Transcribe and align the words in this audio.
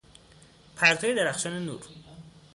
پرتوی 0.75 1.15
درخشان 1.15 1.59
نور 1.65 1.81